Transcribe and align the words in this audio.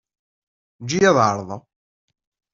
Ǧǧet-iyi 0.83 1.09
ad 1.09 1.17
ɛerḍeɣ. 1.25 1.61